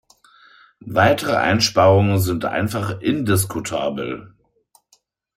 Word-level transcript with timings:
Weitere 0.79 1.35
Einsparungen 1.37 2.17
sind 2.17 2.43
einfach 2.45 3.01
indiskutabel. 3.01 4.33